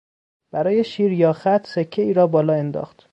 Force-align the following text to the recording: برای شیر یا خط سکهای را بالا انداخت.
برای 0.51 0.83
شیر 0.83 1.13
یا 1.13 1.33
خط 1.33 1.67
سکهای 1.67 2.13
را 2.13 2.27
بالا 2.27 2.53
انداخت. 2.53 3.09